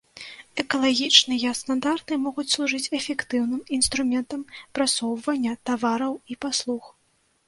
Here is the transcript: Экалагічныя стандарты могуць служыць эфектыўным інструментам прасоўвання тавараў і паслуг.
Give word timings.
Экалагічныя 0.61 1.49
стандарты 1.59 2.13
могуць 2.25 2.45
служыць 2.53 2.91
эфектыўным 2.99 3.61
інструментам 3.77 4.41
прасоўвання 4.79 5.53
тавараў 5.71 6.13
і 6.35 6.39
паслуг. 6.47 6.83